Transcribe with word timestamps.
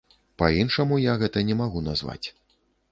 Па-іншаму 0.41 0.99
я 1.03 1.13
гэта 1.25 1.47
не 1.51 1.61
магу 1.63 1.87
назваць. 1.91 2.23